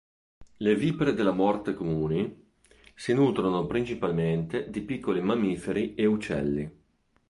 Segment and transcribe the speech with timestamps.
[0.57, 2.51] Le vipere della morte comuni
[2.95, 6.71] si nutrono principalmente di piccoli mammiferi e uccelli.